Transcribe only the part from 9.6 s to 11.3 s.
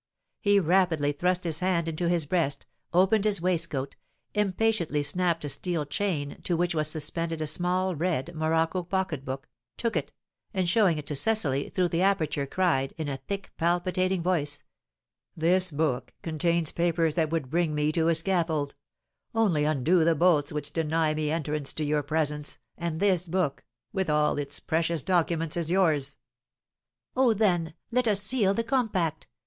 took it, and showing it to